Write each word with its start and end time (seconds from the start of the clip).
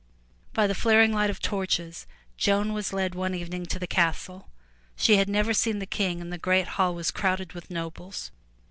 By 0.53 0.65
the 0.65 0.73
flaring 0.73 1.13
light 1.13 1.29
of 1.29 1.39
torches, 1.39 2.07
Joan 2.35 2.73
was 2.73 2.91
led 2.91 3.13
one 3.13 3.35
evening 3.35 3.67
to 3.67 3.77
the 3.77 3.85
castle. 3.85 4.49
She 4.95 5.17
had 5.17 5.29
never 5.29 5.53
seen 5.53 5.77
the 5.77 5.85
King 5.85 6.19
and 6.21 6.33
the 6.33 6.39
great 6.39 6.69
hall 6.69 6.95
was 6.95 7.11
crowded 7.11 7.53
with 7.53 7.69
nobles. 7.69 8.31